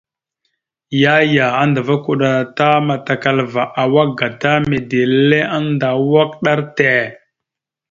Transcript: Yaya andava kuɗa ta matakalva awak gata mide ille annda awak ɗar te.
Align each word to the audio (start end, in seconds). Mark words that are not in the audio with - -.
Yaya 1.01 1.45
andava 1.63 1.95
kuɗa 2.05 2.31
ta 2.57 2.67
matakalva 2.87 3.63
awak 3.81 4.09
gata 4.19 4.51
mide 4.69 4.97
ille 5.07 5.39
annda 5.57 5.87
awak 5.97 6.31
ɗar 6.43 6.59
te. 6.75 6.91